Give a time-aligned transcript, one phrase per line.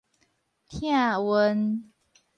[0.67, 0.89] 疼
[1.21, 1.93] 運